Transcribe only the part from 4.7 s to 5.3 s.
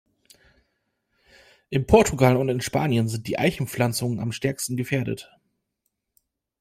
gefährdet.